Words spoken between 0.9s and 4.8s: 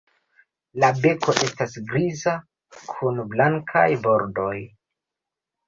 beko estas griza kun blankaj bordoj.